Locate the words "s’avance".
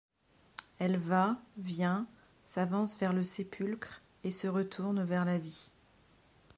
2.41-2.97